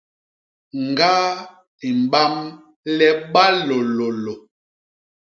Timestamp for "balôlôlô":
3.33-4.33